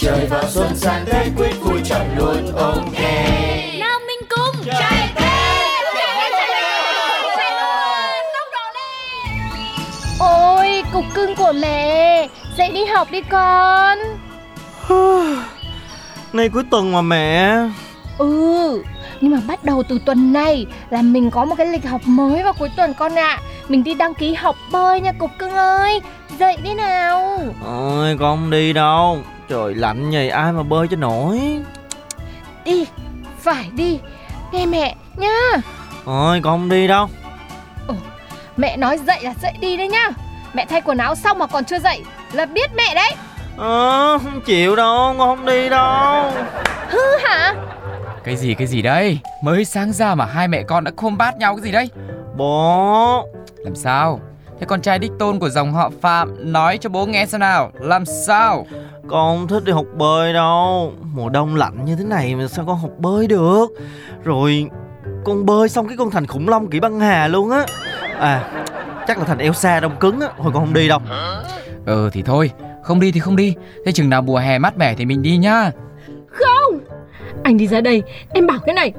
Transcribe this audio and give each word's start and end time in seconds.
Trời 0.00 0.26
vào 0.26 0.42
xuân 0.48 0.76
sang 0.76 1.04
Tết 1.06 1.26
quyết 1.36 1.60
vui 1.60 1.80
chọn 1.84 2.06
luôn 2.16 2.56
ok 2.56 3.00
Nam 3.78 4.00
Minh 4.06 4.28
Cung 4.28 4.64
Chạy 4.66 5.14
Ôi, 10.20 10.82
cục 10.92 11.04
cưng 11.14 11.36
của 11.36 11.52
mẹ. 11.60 12.28
Dậy 12.56 12.70
đi 12.74 12.84
học 12.84 13.08
đi 13.10 13.20
con. 13.20 13.98
Nay 16.32 16.48
cuối 16.48 16.62
tuần 16.70 16.92
mà 16.92 17.02
mẹ. 17.02 17.56
Ừ, 18.18 18.82
nhưng 19.20 19.32
mà 19.32 19.38
bắt 19.46 19.64
đầu 19.64 19.82
từ 19.88 19.98
tuần 20.04 20.32
này 20.32 20.66
là 20.90 21.02
mình 21.02 21.30
có 21.30 21.44
một 21.44 21.54
cái 21.58 21.66
lịch 21.66 21.84
học 21.84 22.00
mới 22.04 22.42
vào 22.42 22.52
cuối 22.52 22.70
tuần 22.76 22.94
con 22.94 23.14
ạ. 23.14 23.40
Mình 23.68 23.84
đi 23.84 23.94
đăng 23.94 24.14
ký 24.14 24.34
học 24.34 24.56
bơi 24.72 25.00
nha 25.00 25.12
cục 25.12 25.30
cưng 25.38 25.52
ơi. 25.52 26.00
Dậy 26.38 26.56
đi 26.62 26.74
nào. 26.74 27.38
Ôi 27.66 28.16
con 28.20 28.36
không 28.36 28.50
đi 28.50 28.72
đâu 28.72 29.22
Trời 29.48 29.74
lạnh 29.74 30.10
vậy 30.10 30.30
ai 30.30 30.52
mà 30.52 30.62
bơi 30.62 30.88
cho 30.88 30.96
nổi? 30.96 31.40
Đi, 32.64 32.86
phải 33.38 33.70
đi. 33.74 33.98
Nghe 34.52 34.66
mẹ 34.66 34.94
nha 35.16 35.38
Ôi 36.04 36.40
con 36.44 36.60
không 36.60 36.68
đi 36.68 36.86
đâu. 36.86 37.08
Mẹ 38.56 38.76
nói 38.76 38.98
dậy 39.06 39.18
là 39.22 39.34
dậy 39.42 39.52
đi 39.60 39.76
đấy 39.76 39.88
nhá. 39.88 40.10
Mẹ 40.54 40.66
thay 40.66 40.80
quần 40.80 40.98
áo 40.98 41.14
xong 41.14 41.38
mà 41.38 41.46
còn 41.46 41.64
chưa 41.64 41.78
dậy 41.78 42.02
Là 42.32 42.46
biết 42.46 42.70
mẹ 42.74 42.94
đấy. 42.94 43.10
Ờ 43.56 44.18
không 44.18 44.40
chịu 44.40 44.76
đâu 44.76 45.14
con 45.18 45.18
không 45.18 45.46
đi 45.46 45.68
đâu. 45.68 46.32
Hư 46.88 47.00
hả? 47.22 47.54
Cái 48.24 48.36
gì 48.36 48.54
cái 48.54 48.66
gì 48.66 48.82
đây? 48.82 49.18
Mới 49.42 49.64
sáng 49.64 49.92
ra 49.92 50.14
mà 50.14 50.24
hai 50.24 50.48
mẹ 50.48 50.62
con 50.62 50.84
đã 50.84 50.90
khôm 50.96 51.18
bát 51.18 51.36
nhau 51.36 51.54
cái 51.54 51.62
gì 51.62 51.72
đây? 51.72 51.90
Bố. 52.36 53.28
Làm 53.56 53.74
sao? 53.74 54.20
Thế 54.60 54.66
con 54.66 54.80
trai 54.80 54.98
đích 54.98 55.12
tôn 55.18 55.38
của 55.38 55.48
dòng 55.48 55.72
họ 55.72 55.90
Phạm 56.00 56.52
nói 56.52 56.78
cho 56.78 56.90
bố 56.90 57.06
nghe 57.06 57.26
xem 57.26 57.40
nào. 57.40 57.70
Làm 57.80 58.04
sao? 58.26 58.66
Con 59.08 59.38
không 59.38 59.48
thích 59.48 59.64
đi 59.64 59.72
học 59.72 59.86
bơi 59.96 60.32
đâu. 60.32 60.92
Mùa 61.14 61.28
đông 61.28 61.56
lạnh 61.56 61.84
như 61.84 61.96
thế 61.96 62.04
này 62.04 62.34
mà 62.34 62.46
sao 62.46 62.64
con 62.66 62.78
học 62.78 62.90
bơi 62.98 63.26
được? 63.26 63.66
Rồi 64.24 64.70
con 65.24 65.46
bơi 65.46 65.68
xong 65.68 65.88
cái 65.88 65.96
con 65.96 66.10
thành 66.10 66.26
khủng 66.26 66.48
long 66.48 66.70
kỹ 66.70 66.80
băng 66.80 67.00
hà 67.00 67.28
luôn 67.28 67.50
á. 67.50 67.66
À 68.18 68.64
chắc 69.06 69.18
là 69.18 69.24
thành 69.24 69.38
Elsa 69.38 69.80
đông 69.80 69.96
cứng 70.00 70.20
á 70.20 70.28
Thôi 70.38 70.50
con 70.54 70.64
không 70.64 70.74
đi 70.74 70.88
đâu. 70.88 71.00
Ừ 71.86 72.10
thì 72.12 72.22
thôi. 72.22 72.50
Không 72.82 73.00
đi 73.00 73.12
thì 73.12 73.20
không 73.20 73.36
đi. 73.36 73.54
Thế 73.84 73.92
chừng 73.92 74.10
nào 74.10 74.22
mùa 74.22 74.38
hè 74.38 74.58
mát 74.58 74.78
mẻ 74.78 74.94
thì 74.94 75.04
mình 75.04 75.22
đi 75.22 75.36
nhá. 75.36 75.70
Không! 76.30 76.80
Anh 77.42 77.56
đi 77.56 77.66
ra 77.66 77.80
đây 77.80 78.02
Em 78.34 78.46
bảo 78.46 78.58
cái 78.66 78.74
này. 78.74 78.92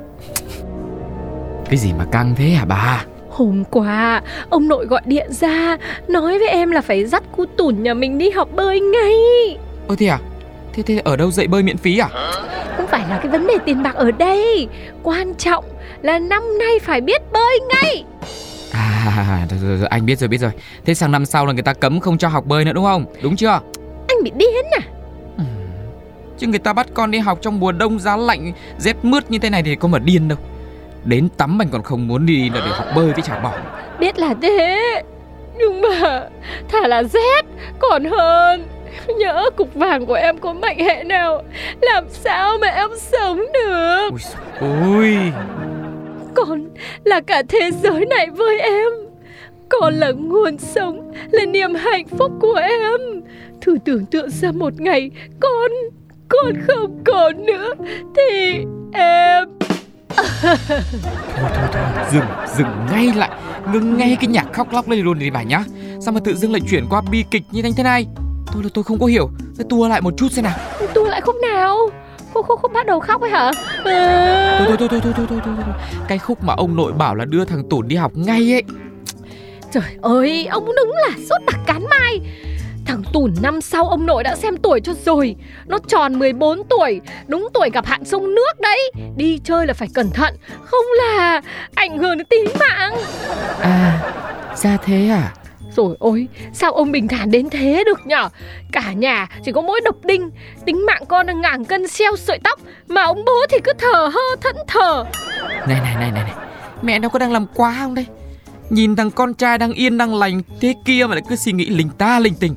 Cái 1.66 1.78
gì 1.78 1.94
mà 1.98 2.06
căng 2.12 2.36
thế 2.36 2.50
hả 2.50 2.66
bà? 2.66 3.06
Hôm 3.30 3.64
qua 3.72 4.22
Ông 4.50 4.68
nội 4.68 4.86
gọi 4.86 5.02
điện 5.06 5.32
ra 5.34 5.78
Nói 6.08 6.40
với 6.40 6.50
em 6.50 6.72
là 6.72 6.82
phải 6.82 7.06
dắt 7.06 7.24
cu 7.38 7.46
tủn 7.46 7.84
nhà 7.84 7.94
mình 7.94 8.18
đi 8.18 8.30
học 8.30 8.50
bơi 8.56 8.80
ngay 8.80 9.14
Ơ 9.90 9.96
thế 9.96 10.08
à? 10.08 10.20
Thế 10.74 10.84
thế 10.84 11.02
ở 11.04 11.16
đâu 11.16 11.32
dạy 11.32 11.48
bơi 11.48 11.64
miễn 11.64 11.78
phí 11.78 11.98
à? 11.98 12.10
Không 12.78 12.88
phải 12.88 13.02
là 13.10 13.20
cái 13.24 13.28
vấn 13.32 13.48
đề 13.48 13.54
tiền 13.66 13.84
bạc 13.84 13.96
ở 13.96 14.12
đây. 14.12 14.68
Quan 15.04 15.36
trọng 15.36 15.66
là 16.02 16.20
năm 16.20 16.58
nay 16.60 16.80
phải 16.82 17.02
biết 17.02 17.22
bơi 17.32 17.60
ngay. 17.68 18.04
À 18.72 19.46
rồi, 19.50 19.60
rồi, 19.60 19.78
rồi, 19.78 19.88
anh 19.88 20.06
biết 20.06 20.20
rồi 20.20 20.28
biết 20.28 20.38
rồi. 20.38 20.52
Thế 20.86 20.94
sang 20.94 21.12
năm 21.12 21.26
sau 21.26 21.46
là 21.46 21.54
người 21.54 21.64
ta 21.64 21.74
cấm 21.74 22.00
không 22.00 22.18
cho 22.18 22.28
học 22.28 22.46
bơi 22.46 22.66
nữa 22.66 22.74
đúng 22.74 22.86
không? 22.86 23.06
Đúng 23.22 23.36
chưa? 23.36 23.60
Anh 24.08 24.24
bị 24.24 24.32
điên 24.36 24.66
à? 24.72 24.84
Chứ 26.38 26.48
người 26.48 26.60
ta 26.60 26.74
bắt 26.74 26.88
con 26.94 27.12
đi 27.12 27.20
học 27.20 27.40
trong 27.42 27.60
mùa 27.60 27.72
đông 27.72 28.00
giá 28.00 28.18
lạnh 28.18 28.54
Rét 28.78 28.96
mướt 29.04 29.32
như 29.32 29.40
thế 29.40 29.50
này 29.50 29.64
thì 29.64 29.76
có 29.76 29.88
mà 29.88 30.00
điên 30.00 30.28
đâu. 30.28 30.38
Đến 31.04 31.30
tắm 31.38 31.62
anh 31.62 31.70
còn 31.70 31.84
không 31.84 32.08
muốn 32.08 32.26
đi 32.26 32.50
là 32.50 32.62
để 32.66 32.72
học 32.72 32.88
bơi 32.96 33.14
với 33.14 33.22
chả 33.22 33.40
bỏ. 33.40 33.54
Biết 34.00 34.20
là 34.20 34.34
thế. 34.42 35.04
Nhưng 35.58 35.82
mà 35.82 36.24
Thà 36.68 36.88
là 36.88 37.04
rét 37.04 37.46
Còn 37.80 38.06
hơn 38.06 38.68
Nhỡ 39.20 39.50
cục 39.56 39.76
vàng 39.76 40.06
của 40.06 40.14
em 40.14 40.38
có 40.38 40.54
mạnh 40.54 40.80
hệ 40.80 41.04
nào? 41.04 41.44
Làm 41.82 42.04
sao 42.10 42.58
mà 42.62 42.68
em 42.68 42.90
sống 42.98 43.46
được? 43.54 44.10
Ui, 44.12 44.22
ôi 44.60 45.18
Con 46.36 46.70
là 47.04 47.22
cả 47.22 47.44
thế 47.50 47.72
giới 47.84 48.06
này 48.06 48.28
với 48.30 48.60
em. 48.60 48.90
Con 49.70 49.94
là 49.94 50.12
nguồn 50.12 50.58
sống 50.58 51.12
Là 51.32 51.46
niềm 51.46 51.76
hạnh 51.76 52.08
phúc 52.08 52.32
của 52.40 52.60
em. 52.62 53.00
Thử 53.62 53.78
tưởng 53.86 54.06
tượng 54.06 54.30
ra 54.30 54.52
một 54.52 54.74
ngày 54.82 55.12
Con 55.40 55.72
Con 56.28 56.54
không 56.68 57.04
còn 57.06 57.46
nữa 57.46 57.74
Thì 58.16 58.52
em 58.94 59.48
Thôi 60.16 61.50
thôi 61.56 61.68
thôi 61.74 61.82
Dừng 62.12 62.26
dừng 62.58 62.68
ngay 62.92 63.12
lại. 63.16 63.30
Ngưng 63.74 63.98
ngay 63.98 64.18
cái 64.22 64.28
nhạc 64.28 64.54
khóc 64.54 64.74
lóc 64.74 64.90
lên 64.90 65.00
luôn 65.00 65.20
đi 65.20 65.30
bà 65.30 65.44
nhá. 65.44 65.64
Sao 66.00 66.14
mà 66.14 66.20
tự 66.24 66.36
dưng 66.36 66.52
lại 66.52 66.62
chuyển 66.70 66.86
qua 66.90 67.02
bi 67.12 67.26
kịch 67.32 67.44
như 67.52 67.62
thế 67.78 67.84
này 67.84 68.06
Tôi 68.54 68.64
là 68.64 68.70
tôi 68.74 68.84
không 68.84 69.00
có 69.00 69.06
hiểu. 69.06 69.30
Thế 69.58 69.64
tua 69.70 69.88
lại 69.88 70.02
một 70.02 70.14
chút 70.18 70.32
xem 70.32 70.44
nào. 70.44 70.58
Tua 70.94 71.06
lại 71.06 71.22
khúc 71.22 71.36
nào? 71.42 71.78
Khúc 72.34 72.46
khúc 72.46 72.60
khúc 72.62 72.74
bắt 72.74 72.86
đầu 72.86 73.00
khóc 73.00 73.22
ấy 73.22 73.32
hả? 73.32 73.52
À... 73.86 74.66
Thôi 74.68 74.76
thôi 74.80 74.88
thôi 74.92 75.02
thôi 75.04 75.14
thôi 75.16 75.26
thôi 75.30 75.40
thôi 75.46 75.54
thôi. 75.66 75.74
Cái 76.08 76.18
khúc 76.18 76.44
mà 76.44 76.54
ông 76.54 76.76
nội 76.76 76.94
bảo 76.94 77.16
là 77.16 77.26
đưa 77.26 77.46
thằng 77.46 77.70
Tủn 77.70 77.88
đi 77.88 77.96
học 77.96 78.12
ngay 78.16 78.54
ấy. 78.54 78.64
Trời 79.72 79.84
ơi 80.02 80.46
Ông 80.46 80.66
đúng 80.66 80.92
là 80.92 81.16
sốt 81.30 81.42
đặc 81.46 81.60
cán 81.66 81.86
mai. 81.90 82.20
Thằng 82.86 83.04
Tùn 83.14 83.34
năm 83.42 83.62
sau 83.62 83.88
ông 83.90 84.06
nội 84.06 84.24
đã 84.24 84.36
xem 84.36 84.58
tuổi 84.58 84.82
cho 84.82 84.94
rồi. 85.06 85.36
Nó 85.66 85.78
tròn 85.88 86.20
14 86.20 86.64
tuổi 86.70 87.02
Đúng 87.28 87.50
tuổi 87.54 87.70
gặp 87.74 87.86
hạn 87.86 88.06
sông 88.06 88.36
nước 88.36 88.60
đấy. 88.60 88.92
Đi 89.18 89.40
chơi 89.44 89.68
là 89.68 89.74
phải 89.74 89.88
cẩn 89.94 90.10
thận 90.10 90.36
Không 90.66 90.86
là 90.98 91.42
ảnh 91.76 91.98
hưởng 91.98 92.18
đến 92.18 92.28
tính 92.30 92.46
mạng. 92.60 92.96
À 93.62 94.00
ra 94.56 94.78
thế 94.84 95.10
à 95.10 95.34
Rồi 95.76 95.96
ôi 96.00 96.28
Sao 96.54 96.72
ông 96.72 96.92
bình 96.92 97.08
thản 97.08 97.32
đến 97.32 97.50
thế 97.50 97.84
được 97.86 98.00
nhở? 98.06 98.30
Cả 98.72 98.94
nhà 98.94 99.28
chỉ 99.46 99.52
có 99.52 99.62
mỗi 99.62 99.82
độc 99.86 99.96
đinh 100.06 100.32
Tính 100.66 100.86
mạng 100.86 101.04
con 101.08 101.26
đang 101.26 101.42
ngàn 101.42 101.66
cân 101.66 101.88
xeo 101.88 102.16
sợi 102.16 102.40
tóc 102.44 102.60
Mà 102.88 103.04
ông 103.04 103.26
bố 103.26 103.34
thì 103.50 103.58
cứ 103.64 103.72
thở 103.78 104.10
hơ 104.14 104.36
thẫn 104.42 104.56
thờ. 104.68 105.06
Này 105.68 105.80
này 105.84 105.96
này 106.00 106.12
này 106.12 106.24
này 106.24 106.34
Mẹ 106.82 107.00
nó 107.00 107.10
có 107.10 107.20
đang 107.20 107.34
làm 107.34 107.46
quá 107.54 107.76
không 107.80 107.96
đây? 107.96 108.06
Nhìn 108.70 108.96
thằng 108.96 109.12
con 109.12 109.34
trai 109.34 109.58
đang 109.58 109.74
yên 109.74 109.98
đang 109.98 110.16
lành 110.16 110.42
Thế 110.62 110.74
kia 110.86 111.06
mà 111.08 111.16
lại 111.16 111.24
cứ 111.30 111.36
suy 111.36 111.52
nghĩ 111.52 111.70
linh 111.70 111.90
ta 111.98 112.20
linh 112.20 112.34
tinh 112.40 112.56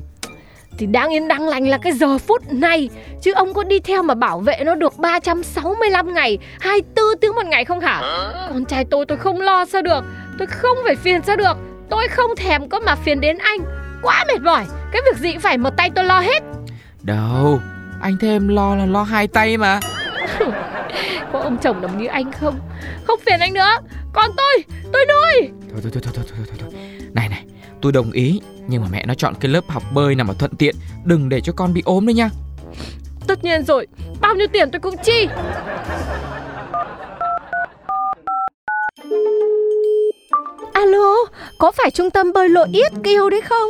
Thì 0.77 0.85
đang 0.85 1.13
yên 1.13 1.27
đang 1.27 1.47
lành 1.47 1.67
là 1.67 1.77
cái 1.77 1.93
giờ 1.93 2.17
phút 2.17 2.53
này 2.53 2.89
Chứ 3.21 3.33
ông 3.33 3.53
có 3.53 3.63
đi 3.63 3.79
theo 3.79 4.03
mà 4.03 4.13
bảo 4.13 4.39
vệ 4.39 4.57
nó 4.65 4.75
được 4.75 4.97
365 4.97 6.13
ngày 6.13 6.37
24 6.59 7.05
tiếng 7.21 7.35
một 7.35 7.45
ngày 7.45 7.65
không 7.65 7.79
hả? 7.79 8.01
Con 8.49 8.65
trai 8.65 8.85
tôi 8.85 9.05
tôi 9.05 9.17
không 9.17 9.41
lo 9.41 9.65
sao 9.65 9.81
được 9.81 10.03
Tôi 10.39 10.47
không 10.47 10.77
phải 10.85 10.95
phiền 10.95 11.21
sao 11.25 11.35
được 11.35 11.57
Tôi 11.89 12.07
không 12.07 12.35
thèm 12.35 12.69
có 12.69 12.79
mà 12.79 12.95
phiền 12.95 13.21
đến 13.21 13.37
anh. 13.37 13.59
Quá 14.01 14.25
mệt 14.27 14.41
mỏi. 14.41 14.65
Cái 14.91 15.01
việc 15.05 15.19
gì 15.19 15.31
cũng 15.31 15.41
phải 15.41 15.57
một 15.57 15.69
tay 15.77 15.89
tôi 15.95 16.05
lo 16.05 16.19
hết. 16.19 16.43
Đâu 17.01 17.59
Anh 18.01 18.17
thêm 18.21 18.47
lo 18.47 18.75
là 18.75 18.85
lo 18.85 19.03
hai 19.03 19.27
tay 19.27 19.57
mà. 19.57 19.79
Có 21.33 21.39
ông 21.39 21.57
chồng 21.57 21.81
nào 21.81 21.91
như 21.97 22.05
anh 22.05 22.31
không? 22.31 22.59
Không 23.07 23.19
phiền 23.25 23.39
anh 23.39 23.53
nữa. 23.53 23.77
Còn 24.13 24.31
tôi 24.37 24.63
Tôi 24.93 25.05
nuôi. 25.05 25.49
Thôi 25.71 25.79
thôi 25.83 25.91
thôi 25.93 26.01
thôi 26.03 26.13
thôi 26.15 26.23
thôi 26.37 26.45
thôi 26.49 26.57
thôi. 26.59 26.79
Này 27.13 27.29
này 27.29 27.43
Tôi 27.81 27.91
đồng 27.91 28.11
ý. 28.11 28.41
Nhưng 28.67 28.81
mà 28.81 28.87
mẹ 28.91 29.05
nó 29.05 29.13
chọn 29.13 29.33
cái 29.39 29.51
lớp 29.51 29.63
học 29.67 29.83
bơi 29.93 30.15
nào 30.15 30.25
mà 30.25 30.33
thuận 30.33 30.55
tiện. 30.55 30.75
Đừng 31.03 31.29
để 31.29 31.41
cho 31.41 31.53
con 31.53 31.73
bị 31.73 31.81
ốm 31.85 32.05
đấy 32.05 32.13
nha. 32.13 32.29
Tất 33.27 33.43
nhiên 33.43 33.63
rồi. 33.63 33.87
Bao 34.21 34.35
nhiêu 34.35 34.47
tiền 34.47 34.71
tôi 34.71 34.79
cũng 34.79 34.95
chi 35.03 35.27
Alo 40.73 41.15
Có 41.57 41.71
phải 41.71 41.91
trung 41.91 42.11
tâm 42.11 42.33
bơi 42.33 42.49
lội 42.49 42.67
yết 42.73 42.91
kêu 43.03 43.29
đấy 43.29 43.41
không 43.41 43.69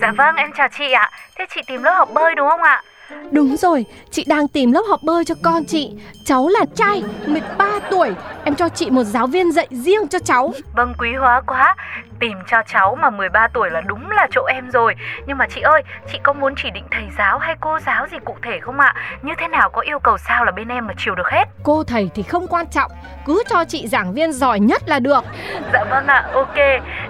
Dạ 0.00 0.12
vâng, 0.18 0.36
em 0.36 0.50
chào 0.56 0.68
chị 0.78 0.92
ạ. 0.92 1.10
Thế 1.36 1.44
chị 1.54 1.60
tìm 1.66 1.82
lớp 1.82 1.94
học 1.94 2.08
bơi 2.14 2.34
đúng 2.34 2.48
không 2.48 2.62
ạ? 2.62 2.82
Đúng 3.30 3.56
rồi, 3.56 3.84
chị 4.10 4.24
đang 4.28 4.48
tìm 4.48 4.72
lớp 4.72 4.82
học 4.88 5.00
bơi 5.02 5.24
cho 5.24 5.34
con 5.42 5.64
chị. 5.64 5.92
Cháu 6.24 6.48
là 6.48 6.64
trai, 6.74 7.02
13 7.26 7.78
tuổi. 7.90 8.10
Em 8.44 8.54
cho 8.54 8.68
chị 8.68 8.90
một 8.90 9.04
giáo 9.04 9.26
viên 9.26 9.52
dạy 9.52 9.66
riêng 9.70 10.08
cho 10.08 10.18
cháu. 10.18 10.52
Vâng 10.76 10.94
quý 10.98 11.14
hóa 11.14 11.40
quá. 11.46 11.76
Tìm 12.20 12.38
cho 12.50 12.62
cháu 12.66 12.98
mà 13.00 13.10
13 13.10 13.48
tuổi 13.48 13.70
là 13.70 13.80
đúng 13.80 14.10
là 14.10 14.26
chỗ 14.30 14.44
em 14.44 14.70
rồi. 14.70 14.94
Nhưng 15.26 15.38
mà 15.38 15.46
chị 15.46 15.60
ơi 15.60 15.82
Chị 16.12 16.18
có 16.22 16.32
muốn 16.32 16.54
chỉ 16.62 16.70
định 16.70 16.84
thầy 16.90 17.04
giáo 17.18 17.38
hay 17.38 17.56
cô 17.60 17.78
giáo 17.86 18.06
gì 18.10 18.16
cụ 18.24 18.36
thể 18.42 18.60
không 18.60 18.80
ạ? 18.80 18.94
Như 19.22 19.32
thế 19.38 19.48
nào 19.48 19.70
có 19.70 19.80
yêu 19.80 19.98
cầu 19.98 20.18
sao 20.18 20.44
là 20.44 20.52
bên 20.52 20.68
em 20.68 20.86
mà 20.86 20.94
chiều 20.98 21.14
được 21.14 21.28
hết? 21.30 21.44
Cô 21.62 21.84
thầy 21.84 22.10
thì 22.14 22.22
không 22.22 22.46
quan 22.46 22.66
trọng. 22.66 22.90
Cứ 23.26 23.42
cho 23.48 23.64
chị 23.64 23.88
giảng 23.88 24.12
viên 24.12 24.32
giỏi 24.32 24.60
nhất 24.60 24.82
là 24.86 24.98
được. 24.98 25.24
Dạ 25.72 25.84
vâng 25.90 26.06
ạ 26.06 26.28
ok. 26.34 26.56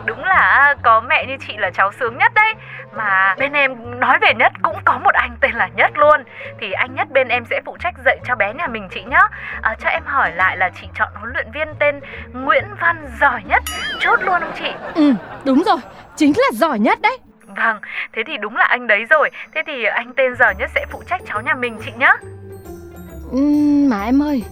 Đúng 0.05 0.25
là 0.25 0.75
có 0.83 1.01
mẹ 1.01 1.27
như 1.27 1.37
chị 1.49 1.55
là 1.57 1.71
cháu 1.75 1.93
sướng 2.01 2.19
nhất 2.19 2.33
đấy 2.35 2.55
mà 2.97 3.35
bên 3.39 3.53
em 3.53 4.01
nói 4.01 4.19
về 4.21 4.35
Nhất 4.35 4.53
cũng 4.63 4.77
có 4.85 4.99
một 4.99 5.15
anh 5.15 5.37
tên 5.41 5.53
là 5.55 5.69
Nhất 5.77 5.91
luôn. 5.99 6.25
Thì 6.61 6.73
anh 6.73 6.95
Nhất 6.95 7.09
bên 7.11 7.29
em 7.29 7.45
sẽ 7.51 7.61
phụ 7.65 7.77
trách 7.81 7.95
dạy 8.05 8.19
cho 8.25 8.35
bé 8.35 8.53
nhà 8.55 8.67
mình 8.67 8.89
chị 8.95 9.03
nhá. 9.03 9.21
À, 9.63 9.75
Cho 9.81 9.89
em 9.89 10.03
hỏi 10.07 10.33
lại 10.35 10.57
là 10.57 10.71
chị 10.81 10.89
chọn 10.99 11.09
huấn 11.15 11.33
luyện 11.33 11.47
viên 11.55 11.69
tên 11.79 12.01
Nguyễn 12.33 12.65
Văn 12.81 13.07
giỏi 13.21 13.43
nhất 13.49 13.63
Chốt 14.01 14.21
luôn 14.23 14.41
không 14.41 14.53
chị? 14.59 14.73
Ừ 14.95 15.13
đúng 15.45 15.63
rồi 15.67 15.79
Chính 16.17 16.33
là 16.37 16.49
giỏi 16.53 16.79
nhất 16.79 16.99
đấy. 17.03 17.19
Vâng, 17.57 17.81
thế 18.13 18.23
thì 18.27 18.37
đúng 18.39 18.57
là 18.57 18.65
anh 18.65 18.87
đấy 18.87 19.05
rồi. 19.11 19.31
Thế 19.55 19.63
thì 19.67 19.85
anh 19.85 20.13
tên 20.17 20.35
giỏi 20.37 20.55
nhất 20.59 20.71
sẽ 20.75 20.87
phụ 20.91 21.03
trách 21.09 21.21
cháu 21.29 21.41
nhà 21.41 21.55
mình 21.55 21.79
chị 21.85 21.91
nhá. 21.99 22.13
Ừ, 23.33 23.39
Mà 23.91 24.05
em 24.05 24.23
ơi 24.23 24.43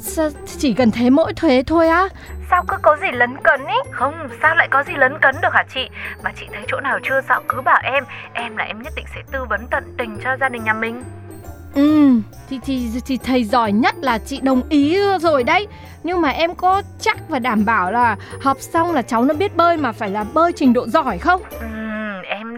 Sao 0.00 0.30
chỉ 0.58 0.74
cần 0.74 0.90
thế 0.90 1.10
mỗi 1.10 1.34
thuế 1.34 1.62
thôi 1.66 1.88
á? 1.88 2.08
Sao 2.50 2.64
cứ 2.68 2.76
có 2.82 2.96
gì 3.00 3.06
lấn 3.12 3.36
cấn 3.42 3.60
ý? 3.66 3.74
Không 3.90 4.14
sao 4.42 4.54
lại 4.54 4.68
có 4.70 4.82
gì 4.82 4.92
lấn 4.96 5.18
cấn 5.22 5.34
được 5.42 5.52
hả 5.52 5.64
chị? 5.74 5.88
Mà 6.24 6.32
chị 6.40 6.46
thấy 6.52 6.62
chỗ 6.68 6.80
nào 6.80 6.98
chưa 7.02 7.20
rõ 7.28 7.40
cứ 7.48 7.60
bảo 7.60 7.80
em 7.82 8.04
Em 8.34 8.56
là 8.56 8.64
em 8.64 8.82
nhất 8.82 8.92
định 8.96 9.06
sẽ 9.14 9.22
tư 9.32 9.44
vấn 9.50 9.66
tận 9.70 9.94
tình 9.98 10.18
cho 10.24 10.36
gia 10.40 10.48
đình 10.48 10.64
nhà 10.64 10.72
mình. 10.72 11.02
Ừ 11.74 12.20
thì, 12.50 12.60
thì, 12.64 12.90
thì 13.06 13.18
thầy 13.24 13.44
giỏi 13.44 13.72
nhất 13.72 13.94
là 13.98 14.18
chị 14.18 14.40
đồng 14.42 14.62
ý 14.68 14.98
rồi 15.20 15.44
đấy. 15.44 15.66
Nhưng 16.02 16.20
mà 16.20 16.28
em 16.28 16.54
có 16.54 16.82
chắc 17.00 17.28
và 17.28 17.38
đảm 17.38 17.64
bảo 17.64 17.92
là 17.92 18.16
học 18.40 18.56
xong 18.60 18.92
là 18.92 19.02
cháu 19.02 19.24
nó 19.24 19.34
biết 19.34 19.56
bơi 19.56 19.76
mà 19.76 19.92
phải 19.92 20.10
là 20.10 20.24
bơi 20.24 20.52
trình 20.52 20.72
độ 20.72 20.88
giỏi 20.88 21.18
không? 21.18 21.42
Ừ 21.60 21.79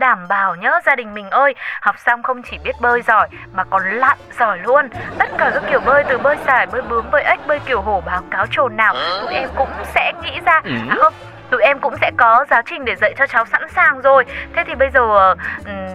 đảm 0.02 0.28
bảo 0.28 0.56
nhớ 0.56 0.80
gia 0.86 0.96
đình 0.96 1.14
mình 1.14 1.30
ơi. 1.30 1.54
Học 1.80 1.96
xong 1.98 2.22
không 2.22 2.42
chỉ 2.42 2.58
biết 2.64 2.72
bơi 2.80 3.02
giỏi 3.02 3.28
mà 3.52 3.64
còn 3.64 3.82
lặn 3.90 4.18
giỏi 4.38 4.58
luôn. 4.58 4.88
Tất 5.18 5.28
cả 5.38 5.50
các 5.54 5.62
kiểu 5.70 5.80
bơi 5.80 6.04
từ 6.08 6.18
bơi 6.18 6.36
xài, 6.46 6.66
bơi 6.66 6.82
bướm, 6.82 7.10
bơi 7.10 7.22
ếch, 7.22 7.46
bơi 7.46 7.58
kiểu 7.58 7.80
hổ 7.80 8.02
báo 8.06 8.22
cáo 8.30 8.46
trồn 8.50 8.76
nào 8.76 8.94
Tụi 9.22 9.34
em 9.34 9.48
cũng 9.56 9.68
sẽ 9.94 10.12
nghĩ 10.22 10.40
ra. 10.46 10.60
Ừ. 10.64 10.72
À 10.90 10.96
không, 10.98 11.12
tụi 11.50 11.62
em 11.62 11.78
cũng 11.78 11.94
sẽ 12.00 12.10
có 12.16 12.44
giáo 12.50 12.62
trình 12.66 12.84
để 12.84 12.94
dạy 12.96 13.14
cho 13.18 13.26
cháu 13.26 13.44
sẵn 13.52 13.62
sàng 13.74 14.00
rồi. 14.00 14.24
Thế 14.56 14.64
thì 14.66 14.74
bây 14.74 14.90
giờ 14.90 15.34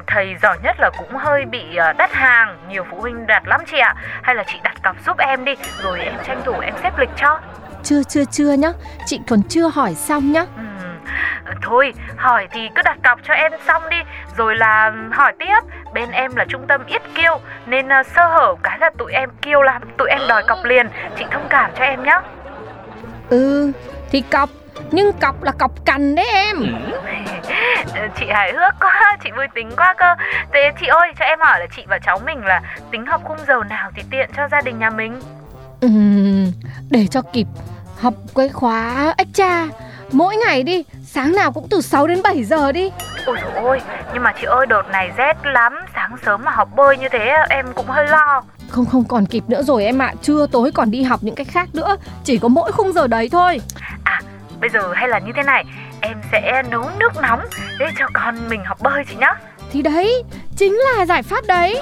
thầy 0.08 0.36
giỏi 0.42 0.58
nhất 0.64 0.76
là 0.80 0.90
cũng 0.98 1.16
hơi 1.16 1.46
bị 1.46 1.76
ờ, 1.76 1.94
đắt 1.94 2.12
hàng 2.14 2.58
nhiều 2.70 2.86
phụ 2.92 3.02
huynh 3.02 3.28
đặt 3.28 3.48
lắm 3.48 3.62
chị 3.72 3.78
ạ. 3.78 3.96
Hay 4.22 4.36
là 4.36 4.44
chị 4.48 4.60
đặt 4.64 4.76
cọc 4.84 4.96
giúp 5.06 5.18
em 5.18 5.46
đi 5.46 5.56
rồi 5.84 6.00
em 6.00 6.14
tranh 6.24 6.42
thủ 6.46 6.60
em 6.60 6.74
xếp 6.84 7.00
lịch 7.00 7.10
cho. 7.16 7.40
Chưa 7.84 8.04
chưa 8.04 8.26
chưa 8.26 8.54
nhá. 8.54 8.72
Chị 9.06 9.20
còn 9.30 9.40
chưa 9.50 9.68
hỏi 9.68 9.94
xong 9.94 10.32
nhá. 10.32 10.46
Ừ 10.58 10.67
Thôi, 11.62 11.94
hỏi 12.18 12.48
thì 12.52 12.70
cứ 12.76 12.82
đặt 12.86 12.98
cọc 13.04 13.20
cho 13.28 13.34
em 13.34 13.52
xong 13.68 13.90
đi. 13.90 13.98
Rồi 14.38 14.56
là 14.56 14.94
hỏi 15.12 15.34
tiếp. 15.40 15.60
Bên 15.94 16.12
em 16.12 16.36
là 16.36 16.46
trung 16.50 16.68
tâm 16.68 16.82
ít 16.88 17.02
kêu 17.16 17.40
Nên 17.66 17.88
uh, 17.88 18.06
sơ 18.06 18.28
hở 18.28 18.56
cái 18.64 18.80
là 18.80 18.90
tụi 18.98 19.14
em 19.14 19.30
kêu 19.42 19.62
lắm 19.62 19.82
Tụi 19.98 20.10
em 20.10 20.22
đòi 20.30 20.44
cọc 20.48 20.64
liền. 20.64 20.88
Chị 21.18 21.26
thông 21.32 21.48
cảm 21.50 21.72
cho 21.78 21.84
em 21.84 22.04
nhé 22.04 22.20
Ừ, 23.30 23.72
thì 24.12 24.22
cọc 24.22 24.50
nhưng 24.92 25.14
cọc 25.14 25.44
là 25.44 25.52
cọc 25.52 25.86
cằn 25.86 26.16
đấy 26.16 26.28
em. 26.34 26.58
Chị 28.20 28.26
hài 28.30 28.54
hước 28.54 28.74
quá, 28.80 29.18
chị 29.24 29.30
vui 29.36 29.48
tính 29.56 29.70
quá 29.78 29.94
cơ. 29.98 30.16
Thế 30.54 30.72
chị 30.80 30.88
ơi, 30.88 31.12
cho 31.20 31.26
em 31.26 31.40
hỏi 31.40 31.60
là 31.60 31.66
chị 31.76 31.84
và 31.88 32.00
cháu 32.00 32.20
mình 32.26 32.46
là 32.46 32.62
tính 32.92 33.06
học 33.06 33.22
khung 33.24 33.38
giờ 33.48 33.64
nào 33.70 33.92
thì 33.96 34.04
tiện 34.12 34.30
cho 34.38 34.48
gia 34.52 34.62
đình 34.62 34.80
nhà 34.80 34.90
mình? 34.90 35.22
Ừ, 35.82 35.90
để 36.90 37.08
cho 37.12 37.22
kịp. 37.34 37.48
Học 38.00 38.14
cái 38.36 38.50
khóa 38.50 39.14
extra 39.18 39.68
Mỗi 40.12 40.36
ngày 40.36 40.64
đi, 40.64 40.84
sáng 41.06 41.36
nào 41.36 41.52
cũng 41.52 41.68
từ 41.70 41.82
6 41.82 42.08
đến 42.08 42.22
7 42.24 42.44
giờ 42.44 42.72
đi. 42.72 42.92
Ôi 43.26 43.38
dồi 43.42 43.52
ôi, 43.64 43.82
nhưng 44.14 44.24
mà 44.24 44.34
chị 44.42 44.48
ơi 44.48 44.66
đợt 44.66 44.82
này 44.92 45.12
rét 45.18 45.34
lắm. 45.44 45.74
Sáng 45.96 46.16
sớm 46.26 46.42
mà 46.46 46.52
học 46.52 46.70
bơi 46.76 46.98
như 46.98 47.08
thế 47.12 47.34
em 47.50 47.66
cũng 47.76 47.88
hơi 47.88 48.08
lo. 48.08 48.44
Không 48.70 48.86
không 48.86 49.04
còn 49.04 49.26
kịp 49.26 49.44
nữa 49.48 49.64
rồi 49.64 49.86
em 49.86 50.02
ạ. 50.02 50.06
À. 50.06 50.16
Trưa 50.22 50.48
tối 50.52 50.72
còn 50.72 50.92
đi 50.92 51.04
học 51.04 51.20
những 51.24 51.36
cái 51.36 51.46
khác 51.46 51.70
nữa. 51.74 51.98
Chỉ 52.24 52.38
có 52.38 52.48
mỗi 52.48 52.72
khung 52.72 52.94
giờ 52.94 53.08
đấy 53.08 53.30
thôi. 53.32 53.62
À, 54.04 54.22
bây 54.62 54.70
giờ 54.70 54.94
hay 54.94 55.08
là 55.08 55.20
như 55.20 55.32
thế 55.36 55.44
này. 55.44 55.66
Em 56.02 56.18
sẽ 56.32 56.64
nấu 56.72 56.90
nước 57.00 57.12
nóng 57.22 57.42
để 57.80 57.86
cho 58.00 58.06
con 58.14 58.50
mình 58.50 58.66
học 58.66 58.78
bơi 58.82 59.04
chị 59.10 59.16
nhá. 59.16 59.34
Thì 59.72 59.82
đấy, 59.82 60.24
chính 60.58 60.74
là 60.74 61.06
giải 61.06 61.24
pháp 61.24 61.46
đấy. 61.48 61.82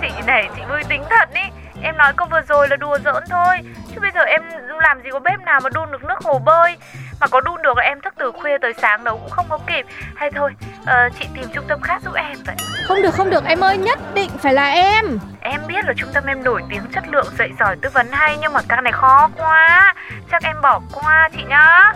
Chị 0.00 0.08
này, 0.26 0.48
chị 0.56 0.62
vui 0.70 0.80
tính 0.88 1.02
thật 1.10 1.28
đi 1.34 1.40
Em 1.82 1.96
nói 1.96 2.12
câu 2.16 2.28
vừa 2.30 2.40
rồi 2.48 2.68
là 2.68 2.76
đùa 2.76 2.98
giỡn 3.04 3.24
thôi. 3.30 3.56
Chứ 3.94 4.00
bây 4.00 4.10
giờ 4.14 4.20
em 4.20 4.42
làm 4.80 5.02
gì 5.02 5.10
có 5.12 5.20
bếp 5.20 5.40
nào 5.40 5.60
mà 5.62 5.70
đun 5.70 5.92
được 5.92 6.04
nước 6.04 6.18
hồ 6.24 6.38
bơi. 6.38 6.76
Mà 7.20 7.26
có 7.26 7.40
đun 7.40 7.62
được 7.62 7.76
là 7.76 7.82
em 7.82 8.00
thức 8.00 8.14
từ 8.18 8.32
khuya 8.32 8.58
tới 8.58 8.72
sáng 8.82 9.04
đâu 9.04 9.18
cũng 9.18 9.30
không 9.30 9.46
có 9.48 9.58
kịp. 9.66 9.86
Hay 10.16 10.30
thôi 10.30 10.50
uh, 10.82 10.88
chị 11.20 11.26
tìm 11.34 11.44
trung 11.54 11.64
tâm 11.68 11.80
khác 11.80 12.02
giúp 12.04 12.14
em 12.14 12.36
vậy. 12.46 12.56
Không 12.88 13.02
được 13.02 13.14
không 13.14 13.30
được. 13.30 13.44
Em 13.44 13.64
ơi 13.64 13.78
nhất 13.78 13.98
định 14.14 14.30
phải 14.42 14.54
là 14.54 14.66
em. 14.66 15.18
Em 15.40 15.60
biết 15.66 15.84
là 15.84 15.92
trung 15.96 16.10
tâm 16.14 16.24
em 16.26 16.44
nổi 16.44 16.62
tiếng 16.70 16.82
chất 16.94 17.04
lượng 17.08 17.26
dạy 17.38 17.50
giỏi 17.60 17.76
tư 17.82 17.90
vấn 17.92 18.06
hay 18.10 18.36
Nhưng 18.40 18.52
mà 18.52 18.60
ca 18.68 18.80
này 18.80 18.92
khó 18.92 19.30
quá. 19.36 19.94
Chắc 20.30 20.42
em 20.42 20.56
bỏ 20.62 20.80
qua 20.92 21.28
chị 21.36 21.42
nhá. 21.48 21.92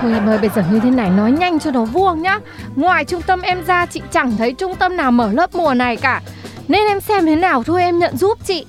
Thôi 0.00 0.12
em 0.14 0.28
ơi 0.28 0.38
bây 0.38 0.48
giờ 0.48 0.62
như 0.70 0.80
thế 0.80 0.90
này 0.90 1.10
nói 1.10 1.32
nhanh 1.32 1.58
cho 1.58 1.70
nó 1.70 1.84
vuông 1.84 2.22
nhá. 2.22 2.38
Ngoài 2.76 3.04
trung 3.04 3.22
tâm 3.22 3.40
em 3.40 3.64
ra 3.64 3.86
chị 3.86 4.02
chẳng 4.10 4.36
thấy 4.38 4.54
trung 4.58 4.76
tâm 4.76 4.96
nào 4.96 5.10
mở 5.10 5.32
lớp 5.32 5.54
mùa 5.54 5.74
này 5.74 5.96
cả. 5.96 6.20
Nên 6.68 6.86
em 6.86 7.00
xem 7.00 7.26
thế 7.26 7.36
nào 7.36 7.62
thôi 7.62 7.82
em 7.82 7.98
nhận 7.98 8.16
giúp 8.16 8.38
chị 8.44 8.66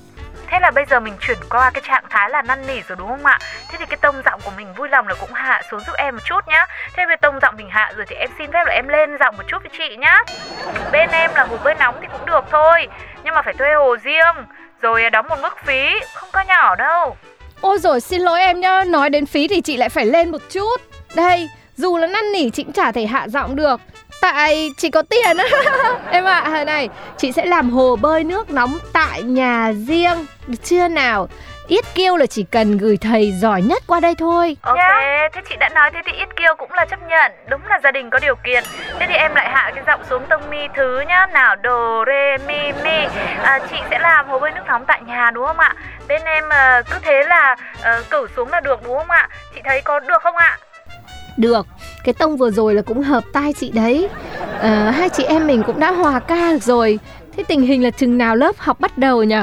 Thế 0.50 0.58
là 0.60 0.70
bây 0.70 0.84
giờ 0.84 1.00
mình 1.00 1.14
chuyển 1.20 1.38
qua 1.50 1.70
cái 1.74 1.82
trạng 1.86 2.04
thái 2.10 2.30
là 2.30 2.42
năn 2.42 2.66
nỉ 2.66 2.80
rồi 2.88 2.96
đúng 2.96 3.08
không 3.08 3.26
ạ? 3.26 3.38
Thế 3.68 3.78
thì 3.78 3.86
cái 3.86 3.96
tông 3.96 4.22
giọng 4.24 4.40
của 4.44 4.50
mình 4.56 4.74
vui 4.74 4.88
lòng 4.88 5.08
là 5.08 5.14
cũng 5.20 5.32
hạ 5.32 5.62
xuống 5.70 5.80
giúp 5.80 5.92
em 5.98 6.14
một 6.14 6.22
chút 6.24 6.48
nhá. 6.48 6.66
Thế 6.94 7.06
về 7.08 7.16
tông 7.16 7.40
giọng 7.42 7.56
mình 7.56 7.68
hạ 7.70 7.92
rồi 7.96 8.06
thì 8.08 8.16
em 8.16 8.30
xin 8.38 8.52
phép 8.52 8.64
là 8.66 8.72
em 8.72 8.88
lên 8.88 9.10
giọng 9.20 9.36
một 9.36 9.42
chút 9.48 9.58
với 9.62 9.70
chị 9.78 9.96
nhá. 9.96 10.18
Bên 10.92 11.10
em 11.10 11.30
là 11.34 11.44
hồ 11.44 11.56
bơi 11.64 11.74
nóng 11.74 11.94
thì 12.00 12.06
cũng 12.12 12.26
được 12.26 12.44
thôi, 12.50 12.88
nhưng 13.24 13.34
mà 13.34 13.42
phải 13.42 13.54
thuê 13.54 13.74
hồ 13.74 13.96
riêng, 13.96 14.46
rồi 14.82 15.02
à, 15.02 15.10
đóng 15.10 15.28
một 15.28 15.38
mức 15.42 15.56
phí, 15.64 16.00
không 16.14 16.28
có 16.32 16.40
nhỏ 16.48 16.74
đâu. 16.74 17.16
Ôi 17.60 17.78
rồi 17.78 18.00
xin 18.00 18.22
lỗi 18.22 18.40
em 18.40 18.60
nhá, 18.60 18.84
nói 18.84 19.10
đến 19.10 19.26
phí 19.26 19.48
thì 19.48 19.60
chị 19.60 19.76
lại 19.76 19.88
phải 19.88 20.06
lên 20.06 20.30
một 20.30 20.42
chút. 20.50 20.80
Đây, 21.16 21.48
dù 21.76 21.98
là 21.98 22.06
năn 22.06 22.32
nỉ 22.32 22.50
chị 22.50 22.62
cũng 22.62 22.72
chả 22.72 22.92
thể 22.92 23.06
hạ 23.06 23.28
giọng 23.28 23.56
được 23.56 23.80
Tại 24.20 24.72
chị 24.76 24.90
có 24.90 25.02
tiền. 25.02 25.36
Á 25.36 25.44
Em 26.10 26.24
ạ, 26.24 26.42
à, 26.44 26.64
này 26.64 26.88
Chị 27.16 27.32
sẽ 27.32 27.44
làm 27.44 27.70
hồ 27.70 27.96
bơi 27.96 28.24
nước 28.24 28.50
nóng 28.50 28.78
tại 28.92 29.22
nhà 29.22 29.72
riêng. 29.86 30.26
Được 30.46 30.58
chưa 30.64 30.88
nào 30.88 31.28
Yết 31.70 31.84
kiêu 31.94 32.16
là 32.16 32.26
chỉ 32.26 32.44
cần 32.50 32.78
gửi 32.78 32.96
thầy 33.00 33.32
giỏi 33.32 33.62
nhất 33.62 33.82
qua 33.86 34.00
đây 34.00 34.14
thôi. 34.14 34.56
Ok, 34.62 34.76
thế 35.32 35.40
chị 35.48 35.56
đã 35.60 35.68
nói 35.68 35.90
thế 35.94 36.00
thì 36.06 36.12
Yết 36.12 36.36
kiêu 36.36 36.54
cũng 36.58 36.72
là 36.72 36.84
chấp 36.84 37.00
nhận. 37.08 37.32
Đúng 37.48 37.60
là 37.66 37.80
gia 37.84 37.90
đình 37.90 38.10
có 38.10 38.18
điều 38.18 38.34
kiện. 38.44 38.64
Thế 38.98 39.06
thì 39.08 39.14
em 39.14 39.34
lại 39.34 39.50
hạ 39.50 39.72
cái 39.74 39.84
giọng 39.86 40.00
xuống 40.10 40.22
tông 40.28 40.50
mi 40.50 40.68
thứ 40.76 41.00
nhá. 41.08 41.26
Nào, 41.26 41.56
đồ, 41.56 42.04
re, 42.06 42.46
mi, 42.46 42.72
mi. 42.84 43.06
À, 43.42 43.58
Chị 43.70 43.76
sẽ 43.90 43.98
làm 43.98 44.28
hồ 44.28 44.38
bơi 44.38 44.50
nước 44.50 44.62
nóng 44.66 44.84
tại 44.86 45.00
nhà 45.06 45.30
đúng 45.30 45.46
không 45.46 45.58
ạ? 45.58 45.74
Bên 46.08 46.22
em 46.24 46.44
uh, 46.44 46.86
cứ 46.90 46.96
thế 47.02 47.22
là 47.28 47.56
uh, 47.78 48.10
cử 48.10 48.26
xuống 48.36 48.48
là 48.48 48.60
được 48.60 48.80
đúng 48.84 48.98
không 48.98 49.10
ạ? 49.10 49.28
Chị 49.54 49.60
thấy 49.64 49.80
có 49.82 50.00
được 50.00 50.22
không 50.22 50.36
ạ 50.36 50.58
được. 51.40 51.66
Cái 52.04 52.14
tông 52.14 52.36
vừa 52.36 52.50
rồi 52.50 52.74
là 52.74 52.82
cũng 52.82 53.02
hợp 53.02 53.24
tai 53.32 53.52
chị 53.52 53.70
đấy. 53.70 54.08
À, 54.60 54.90
hai 54.96 55.08
chị 55.08 55.22
em 55.22 55.46
mình 55.46 55.62
cũng 55.66 55.80
đã 55.80 55.92
hòa 55.92 56.20
ca 56.20 56.52
được 56.52 56.62
rồi. 56.62 56.98
Thế 57.36 57.42
tình 57.48 57.62
hình 57.62 57.84
là 57.84 57.90
chừng 57.90 58.18
nào 58.18 58.36
lớp 58.36 58.58
học 58.58 58.80
bắt 58.80 58.98
đầu 58.98 59.24
nhỉ 59.24 59.36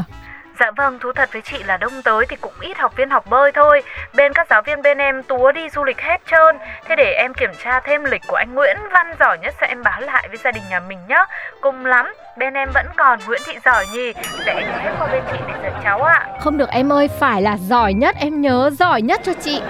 Dạ 0.60 0.72
vâng, 0.72 1.00
thú 1.00 1.12
thật 1.12 1.30
với 1.34 1.42
chị 1.42 1.64
là 1.64 1.78
đông 1.78 2.02
tới 2.04 2.26
thì 2.30 2.36
cũng 2.36 2.54
ít 2.62 2.78
học 2.78 2.96
viên 2.96 3.10
học 3.10 3.26
bơi 3.30 3.52
thôi. 3.52 3.84
Bên 4.16 4.34
các 4.34 4.48
giáo 4.50 4.62
viên 4.62 4.82
bên 4.82 4.98
em 4.98 5.24
túa 5.24 5.52
đi 5.52 5.70
du 5.70 5.84
lịch 5.84 6.02
hết 6.02 6.22
trơn. 6.32 6.58
Thế 6.86 6.96
để 6.96 7.14
em 7.14 7.34
kiểm 7.34 7.52
tra 7.64 7.80
thêm 7.80 8.04
lịch 8.04 8.22
của 8.28 8.36
anh 8.36 8.54
Nguyễn 8.54 8.78
Văn 8.92 9.14
giỏi 9.20 9.38
nhất 9.38 9.56
sẽ 9.62 9.68
em 9.68 9.84
báo 9.84 10.02
lại 10.02 10.28
với 10.28 10.38
gia 10.38 10.52
đình 10.52 10.64
nhà 10.70 10.80
mình 10.80 11.00
nhá. 11.08 11.26
Cùng 11.62 11.86
lắm, 11.86 12.14
bên 12.38 12.54
em 12.54 12.70
vẫn 12.74 12.86
còn 12.96 13.20
Nguyễn 13.28 13.42
Thị 13.46 13.58
giỏi 13.66 13.86
nhì. 13.94 14.14
Để 14.46 14.66
ghé 14.84 14.92
qua 15.00 15.08
bên 15.12 15.24
chị 15.32 15.38
để 15.48 15.54
dạy 15.64 15.72
cháu 15.84 16.04
ạ. 16.04 16.14
À. 16.14 16.38
Không 16.40 16.58
được 16.58 16.70
em 16.70 16.94
ơi, 16.94 17.10
phải 17.20 17.42
là 17.42 17.58
giỏi 17.58 17.94
nhất, 17.94 18.16
em 18.20 18.42
nhớ 18.42 18.70
giỏi 18.74 19.02
nhất 19.02 19.22
cho 19.24 19.34
chị. 19.42 19.62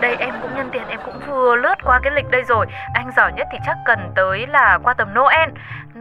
Đây 0.00 0.16
em 0.18 0.34
cũng 0.42 0.56
nhân 0.56 0.70
tiện 0.72 0.88
em 0.88 1.00
cũng 1.04 1.20
vừa 1.26 1.56
lướt 1.56 1.74
qua 1.84 2.00
cái 2.02 2.12
lịch 2.12 2.30
đây 2.30 2.42
rồi. 2.48 2.66
Anh 2.94 3.10
giỏi 3.16 3.32
nhất 3.36 3.46
thì 3.52 3.58
chắc 3.66 3.76
cần 3.86 4.12
tới 4.16 4.46
là 4.48 4.78
qua 4.82 4.94
tầm 4.94 5.14
Noel 5.14 5.50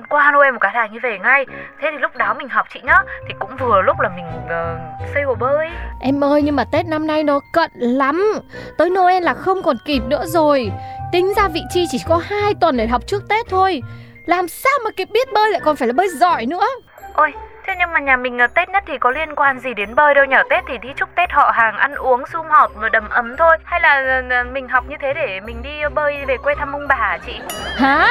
qua 0.10 0.32
Noel 0.32 0.52
một 0.52 0.60
cái 0.62 0.72
là 0.76 0.88
như 0.88 1.00
về 1.04 1.20
ngay. 1.20 1.46
Thế 1.82 1.90
thì 1.92 1.98
lúc 1.98 2.16
đó 2.16 2.34
mình 2.34 2.50
học 2.50 2.68
chị 2.74 2.82
nhá 2.84 2.98
Thì 3.28 3.34
cũng 3.40 3.58
vừa 3.58 3.82
lúc 3.82 4.00
là 4.00 4.10
mình 4.10 4.26
uh, 4.46 5.10
xây 5.14 5.24
hồ 5.24 5.36
bơi. 5.36 5.68
Em 6.02 6.24
ơi 6.24 6.42
nhưng 6.42 6.56
mà 6.56 6.64
Tết 6.72 6.86
năm 6.86 7.08
nay 7.08 7.24
nó 7.24 7.40
cận 7.54 7.72
lắm. 7.74 8.34
Tới 8.78 8.90
Noel 8.90 9.24
là 9.24 9.34
không 9.34 9.64
còn 9.64 9.78
kịp 9.86 10.04
nữa 10.08 10.24
rồi. 10.26 10.72
Tính 11.12 11.34
ra 11.38 11.48
vị 11.48 11.62
chi 11.70 11.86
chỉ 11.90 11.98
có 12.08 12.22
2 12.30 12.54
tuần 12.62 12.78
để 12.78 12.88
học 12.88 13.02
trước 13.08 13.24
Tết 13.30 13.46
thôi. 13.50 13.84
Làm 14.26 14.48
sao 14.48 14.74
mà 14.84 14.90
kịp 14.98 15.08
biết 15.12 15.34
bơi 15.34 15.52
lại 15.52 15.62
còn 15.64 15.76
phải 15.76 15.88
là 15.88 15.94
bơi 15.94 16.10
giỏi 16.10 16.46
nữa? 16.46 16.68
Ôi 17.14 17.34
Thế 17.68 17.76
nhưng 17.80 17.94
mà 17.94 18.00
nhà 18.00 18.18
mình 18.18 18.38
Tết 18.54 18.70
nhất 18.70 18.84
thì 18.88 18.98
có 18.98 19.12
liên 19.12 19.36
quan 19.36 19.60
gì 19.60 19.74
đến 19.74 19.96
bơi 19.96 20.14
đâu 20.14 20.26
nhở? 20.26 20.44
Tết 20.50 20.64
thì 20.68 20.78
đi 20.78 20.90
chúc 20.96 21.10
Tết 21.16 21.32
họ 21.32 21.52
hàng 21.54 21.78
ăn 21.78 21.96
uống 21.96 22.26
sum 22.26 22.46
họp 22.50 22.72
và 22.76 22.90
đầm 22.90 23.10
ấm 23.10 23.36
thôi. 23.38 23.58
Hay 23.64 23.82
là 23.82 24.22
ờ, 24.30 24.44
mình 24.44 24.68
học 24.70 24.84
như 24.90 24.96
thế 25.02 25.14
để 25.14 25.40
mình 25.40 25.62
đi 25.62 25.70
bơi 25.96 26.26
về 26.28 26.38
quê 26.38 26.56
thăm 26.56 26.74
ông 26.74 26.88
bà 26.88 26.96
hả 26.96 27.18
chị? 27.26 27.40
Hả? 27.76 28.08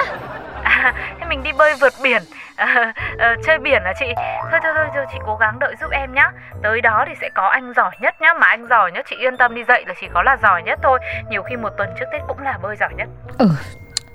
À, 0.67 0.95
thế 1.21 1.27
mình 1.29 1.43
đi 1.43 1.53
bơi 1.53 1.75
vượt 1.81 1.93
biển. 2.03 2.23
À, 2.57 2.93
à, 3.19 3.37
chơi 3.47 3.59
biển 3.59 3.83
hả 3.85 3.93
chị? 4.01 4.07
Thôi 4.51 4.61
thôi 4.63 4.73
thôi, 4.77 4.87
thôi 4.95 5.05
chị 5.13 5.19
cố 5.27 5.37
gắng 5.37 5.59
đợi 5.59 5.75
giúp 5.81 5.91
em 5.91 6.15
nhá. 6.15 6.31
Tới 6.63 6.81
đó 6.81 7.05
thì 7.09 7.13
sẽ 7.21 7.29
có 7.35 7.49
anh 7.49 7.73
giỏi 7.77 7.91
nhất 8.01 8.15
nhá. 8.21 8.35
Mà 8.41 8.47
anh 8.47 8.67
giỏi 8.71 8.93
nhất 8.93 9.07
chị 9.11 9.17
yên 9.17 9.37
tâm 9.37 9.55
đi 9.55 9.63
dậy 9.69 9.85
là 9.87 9.95
chỉ 10.01 10.07
có 10.15 10.23
là 10.23 10.37
giỏi 10.43 10.63
nhất 10.63 10.79
thôi. 10.83 10.99
Nhiều 11.31 11.43
khi 11.43 11.57
một 11.57 11.71
tuần 11.79 11.89
trước 11.99 12.07
tết 12.13 12.23
cũng 12.29 12.39
là 12.39 12.59
bơi 12.63 12.77
giỏi 12.77 12.91
nhất. 12.97 13.09
Ừ 13.39 13.49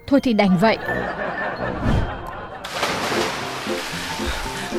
Thôi 0.07 0.19
thì 0.23 0.33
đành 0.33 0.57
vậy. 0.57 0.77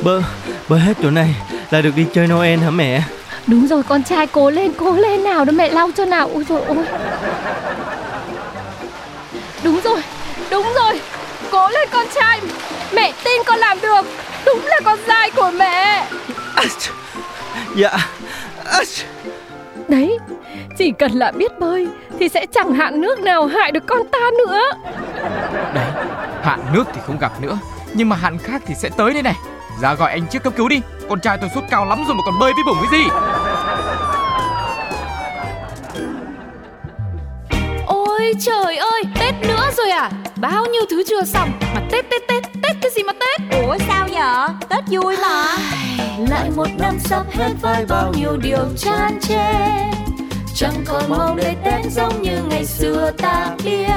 Bơi, 0.03 0.21
bơi 0.69 0.79
hết 0.79 0.93
chỗ 1.03 1.11
này 1.11 1.35
là 1.71 1.81
được 1.81 1.91
đi 1.95 2.07
chơi 2.13 2.27
Noel 2.27 2.59
hả 2.59 2.69
mẹ? 2.69 3.01
Đúng 3.47 3.67
rồi 3.67 3.83
con 3.89 4.03
trai 4.03 4.27
cố 4.27 4.49
lên 4.49 4.71
cố 4.79 4.95
lên 4.95 5.23
nào 5.23 5.45
đó 5.45 5.51
mẹ 5.55 5.69
lau 5.69 5.89
cho 5.95 6.05
nào. 6.05 6.29
Ôi 6.33 6.45
rồi 6.49 6.61
ôi. 6.67 6.85
Đúng 9.63 9.79
rồi 9.83 10.01
Đúng 10.53 10.73
rồi 10.75 10.82
Trai. 12.15 12.39
Mẹ 12.93 13.13
tin 13.23 13.41
con 13.45 13.59
làm 13.59 13.81
được. 13.81 14.05
Đúng 14.45 14.65
là 14.65 14.79
con 14.85 14.99
trai 15.07 15.31
của 15.31 15.51
mẹ. 15.51 16.07
Dạ 17.75 17.97
Đấy 19.87 20.17
Chỉ 20.77 20.91
cần 20.99 21.11
là 21.11 21.31
biết 21.31 21.59
bơi 21.59 21.87
Thì 22.19 22.29
sẽ 22.29 22.45
chẳng 22.45 22.73
hạn 22.73 23.01
nước 23.01 23.19
nào 23.19 23.45
hại 23.45 23.71
được 23.71 23.83
con 23.87 24.07
ta 24.11 24.29
nữa. 24.37 24.61
Đấy, 25.73 25.85
hạn 26.43 26.59
nước 26.73 26.83
thì 26.93 27.01
không 27.07 27.19
gặp 27.19 27.41
nữa 27.41 27.57
Nhưng 27.93 28.09
mà 28.09 28.15
hạn 28.15 28.37
khác 28.37 28.61
thì 28.65 28.75
sẽ 28.75 28.89
tới 28.97 29.13
đây 29.13 29.23
này. 29.23 29.35
Ra 29.81 29.93
gọi 29.93 30.11
anh 30.11 30.27
trước 30.31 30.43
cấp 30.43 30.53
cứu 30.55 30.69
đi. 30.69 30.81
Con 31.09 31.19
trai 31.19 31.37
tôi 31.41 31.49
sốt 31.55 31.63
cao 31.69 31.85
lắm 31.85 32.03
rồi 32.07 32.15
mà 32.15 32.21
còn 32.25 32.39
bơi 32.39 32.53
với 32.53 32.63
bổng 32.65 32.77
cái 32.81 32.99
gì? 32.99 33.05
Ôi 37.87 38.33
trời 38.39 38.77
ơi, 38.77 39.03
Tết 39.19 39.33
nữa 39.41 39.69
rồi 39.77 39.89
à 39.89 40.11
Bao 40.43 40.65
nhiêu 40.65 40.81
thứ 40.89 41.03
chưa 41.07 41.23
xong 41.23 41.51
Mà 41.75 41.81
Tết 41.91 42.09
Tết 42.09 42.27
Tết, 42.27 42.43
Tết 42.63 42.75
cái 42.81 42.91
gì 42.95 43.03
mà 43.03 43.13
Tết? 43.13 43.61
Ủa 43.61 43.77
sao 43.87 44.07
vậy? 44.11 44.55
Tết 44.69 44.83
vui 44.91 45.15
mà. 45.21 45.57
Lại 46.29 46.49
một 46.55 46.67
năm 46.79 46.99
sắp 46.99 47.23
hết 47.33 47.53
với 47.61 47.85
bao 47.85 48.13
nhiêu 48.17 48.37
điều 48.37 48.65
chan 48.77 49.19
chê. 49.21 49.53
Chẳng 50.55 50.83
còn 50.85 51.03
mong 51.09 51.37
để 51.37 51.55
Tết 51.65 51.91
giống 51.91 52.21
như 52.21 52.37
ngày 52.49 52.65
xưa 52.65 53.11
ta 53.17 53.55
biết 53.65 53.87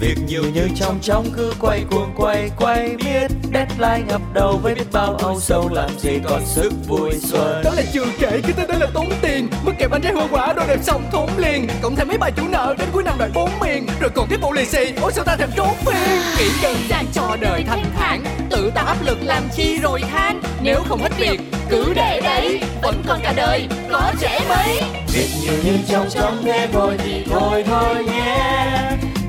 Việc 0.00 0.18
nhiều 0.26 0.42
như 0.54 0.68
trong 0.76 0.98
trong 1.02 1.26
cứ 1.36 1.52
quay 1.60 1.84
cuồng 1.90 2.12
quay 2.16 2.50
quay 2.56 2.96
biết 3.04 3.30
Deadline 3.54 4.02
ngập 4.08 4.20
đầu 4.34 4.58
với 4.62 4.74
biết 4.74 4.84
bao 4.92 5.14
âu 5.14 5.40
sầu. 5.40 5.68
Làm 5.72 5.90
gì 5.98 6.18
còn 6.24 6.46
sức 6.46 6.72
vui 6.88 7.10
xuân? 7.20 7.62
Đó 7.64 7.70
là 7.76 7.82
chưa 7.92 8.04
kể 8.18 8.40
cái 8.42 8.52
tên 8.56 8.66
đó 8.68 8.74
là 8.80 8.86
tốn 8.94 9.06
tiền. 9.22 9.48
Mất 9.64 9.72
kẹp 9.78 9.90
bánh 9.90 10.02
trái 10.02 10.12
hoa 10.12 10.26
quả 10.30 10.52
đồ 10.52 10.62
đẹp 10.68 10.78
xong 10.82 11.02
thốn 11.12 11.28
liền. 11.38 11.66
Cộng 11.82 11.96
thêm 11.96 12.08
mấy 12.08 12.18
bài 12.18 12.32
chủ 12.36 12.42
nợ 12.48 12.74
đến 12.78 12.88
cuối 12.92 13.02
năm 13.02 13.14
đợi 13.18 13.30
bốn 13.34 13.50
miền. 13.60 13.86
Rồi 14.00 14.10
còn 14.14 14.28
tiếp 14.28 14.40
bộ 14.42 14.52
lì 14.52 14.64
xì 14.64 14.92
Ôi 15.02 15.12
sao 15.14 15.24
ta 15.24 15.36
thèm 15.36 15.50
trốn 15.56 15.74
phiền 15.86 16.20
Nghĩ 16.38 16.50
đơn 16.62 16.76
giản 16.88 17.06
cho 17.12 17.36
đời 17.40 17.64
thanh 17.66 17.84
thản. 17.98 18.24
Tự 18.50 18.70
tạo 18.74 18.86
áp 18.86 18.96
lực 19.04 19.18
làm 19.22 19.42
chi 19.56 19.78
rồi 19.78 20.00
than. 20.00 20.40
Nếu 20.62 20.82
không 20.88 21.02
hết 21.02 21.18
việc 21.18 21.40
cứ 21.68 21.92
để 21.94 22.20
đấy. 22.24 22.60
Vẫn 22.82 23.02
còn 23.08 23.20
cả 23.22 23.32
đời 23.36 23.68
có 23.90 24.12
trẻ 24.20 24.40
mấy 24.48 24.80
Việc 25.12 25.28
nhiều 25.42 25.54
như 25.64 25.78
trong 25.88 26.06
trong 26.10 26.42
thế 26.44 26.68
thôi 26.72 26.96
thì 27.04 27.24
thôi 27.30 27.64
thôi 27.66 28.04
nhé 28.04 28.58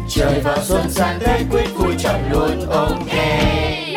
trời 0.09 0.39
vào 0.39 0.63
xuân 0.63 0.91
sang 0.91 1.19
tết 1.19 1.41
quyết 1.51 1.67
vui 1.75 1.95
chọn 1.99 2.21
luôn 2.31 2.69
ok. 2.69 3.88